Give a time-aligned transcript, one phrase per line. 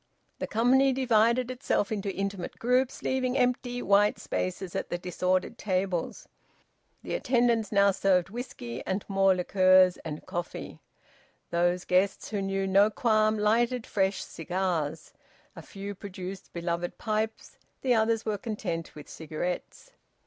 [0.39, 6.27] The company divided itself into intimate groups, leaving empty white spaces at the disordered tables.
[7.03, 10.79] The attendants now served whisky, and more liqueurs and coffee.
[11.51, 15.13] Those guests who knew no qualm lighted fresh cigars;
[15.55, 19.91] a few produced beloved pipes; the others were content with cigarettes.